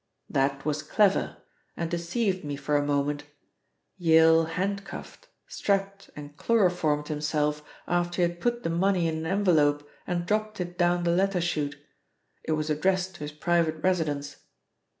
"That 0.31 0.65
was 0.65 0.81
clever, 0.81 1.37
and 1.77 1.91
deceived 1.91 2.43
me 2.43 2.55
for 2.55 2.75
a 2.75 2.83
moment, 2.83 3.25
Yale 3.99 4.45
handcuffed, 4.45 5.27
strapped 5.45 6.09
and 6.15 6.35
chloroformed 6.37 7.07
himself 7.09 7.61
after 7.87 8.23
he 8.23 8.27
had 8.27 8.41
put 8.41 8.63
the 8.63 8.71
money 8.71 9.07
in 9.07 9.17
an 9.19 9.25
envelope 9.27 9.87
and 10.07 10.25
dropped 10.25 10.59
it 10.59 10.75
down 10.75 11.03
the 11.03 11.11
letter 11.11 11.39
chute 11.39 11.77
it 12.43 12.53
was 12.53 12.71
addressed 12.71 13.13
to 13.13 13.19
his 13.19 13.31
private 13.31 13.75
residence. 13.83 14.37